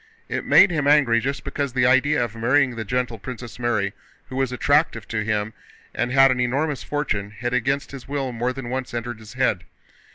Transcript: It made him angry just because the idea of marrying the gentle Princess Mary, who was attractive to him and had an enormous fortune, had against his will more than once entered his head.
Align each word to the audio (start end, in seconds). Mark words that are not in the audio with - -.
It 0.27 0.45
made 0.45 0.71
him 0.71 0.87
angry 0.87 1.19
just 1.19 1.43
because 1.43 1.73
the 1.73 1.85
idea 1.85 2.25
of 2.25 2.35
marrying 2.35 2.75
the 2.75 2.83
gentle 2.83 3.19
Princess 3.19 3.59
Mary, 3.59 3.93
who 4.29 4.35
was 4.35 4.51
attractive 4.51 5.07
to 5.09 5.23
him 5.23 5.53
and 5.93 6.11
had 6.11 6.31
an 6.31 6.39
enormous 6.39 6.81
fortune, 6.81 7.29
had 7.29 7.53
against 7.53 7.91
his 7.91 8.07
will 8.07 8.31
more 8.31 8.51
than 8.51 8.71
once 8.71 8.95
entered 8.95 9.19
his 9.19 9.33
head. 9.33 9.63